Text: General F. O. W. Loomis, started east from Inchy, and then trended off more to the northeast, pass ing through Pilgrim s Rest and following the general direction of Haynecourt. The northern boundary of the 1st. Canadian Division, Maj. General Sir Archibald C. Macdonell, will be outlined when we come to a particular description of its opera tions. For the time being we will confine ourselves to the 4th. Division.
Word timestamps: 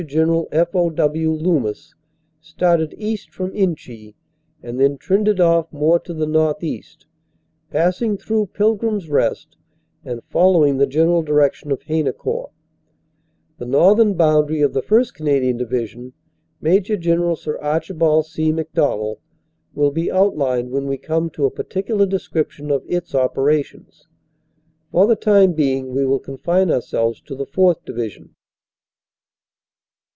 General 0.07 0.47
F. 0.51 0.73
O. 0.75 0.89
W. 0.89 1.31
Loomis, 1.31 1.93
started 2.41 2.95
east 2.97 3.29
from 3.31 3.51
Inchy, 3.55 4.15
and 4.63 4.79
then 4.79 4.97
trended 4.97 5.39
off 5.39 5.71
more 5.71 5.99
to 5.99 6.11
the 6.11 6.25
northeast, 6.25 7.05
pass 7.69 8.01
ing 8.01 8.17
through 8.17 8.47
Pilgrim 8.47 8.95
s 8.97 9.09
Rest 9.09 9.57
and 10.03 10.23
following 10.23 10.77
the 10.79 10.87
general 10.87 11.21
direction 11.21 11.71
of 11.71 11.83
Haynecourt. 11.83 12.49
The 13.59 13.67
northern 13.67 14.15
boundary 14.15 14.61
of 14.61 14.73
the 14.73 14.81
1st. 14.81 15.13
Canadian 15.13 15.57
Division, 15.57 16.13
Maj. 16.61 16.87
General 16.99 17.35
Sir 17.35 17.59
Archibald 17.59 18.25
C. 18.25 18.51
Macdonell, 18.51 19.19
will 19.75 19.91
be 19.91 20.11
outlined 20.11 20.71
when 20.71 20.87
we 20.87 20.97
come 20.97 21.29
to 21.29 21.45
a 21.45 21.51
particular 21.51 22.07
description 22.07 22.71
of 22.71 22.81
its 22.87 23.13
opera 23.13 23.61
tions. 23.61 24.07
For 24.91 25.05
the 25.05 25.15
time 25.15 25.53
being 25.53 25.93
we 25.93 26.07
will 26.07 26.19
confine 26.19 26.71
ourselves 26.71 27.21
to 27.21 27.35
the 27.35 27.45
4th. 27.45 27.85
Division. 27.85 28.33